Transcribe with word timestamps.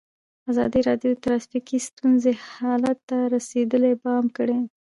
ازادي 0.51 0.81
راډیو 0.89 1.09
د 1.13 1.19
ټرافیکي 1.23 1.77
ستونزې 1.89 2.33
حالت 2.49 2.97
ته 3.09 3.17
رسېدلي 3.35 3.93
پام 4.03 4.23
کړی. 4.37 4.59